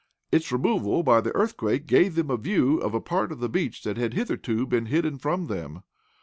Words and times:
Its 0.31 0.51
removal 0.51 1.03
by 1.03 1.21
the 1.21 1.29
earthquake 1.35 1.85
gave 1.85 2.15
them 2.15 2.31
a 2.31 2.35
view 2.37 2.79
of 2.79 2.95
a 2.95 2.99
part 2.99 3.31
of 3.31 3.39
the 3.39 3.47
beach 3.47 3.83
that 3.83 3.97
had 3.97 4.15
hitherto 4.15 4.65
been 4.65 4.87
hidden 4.87 5.19
from 5.19 5.45
them. 5.45 5.83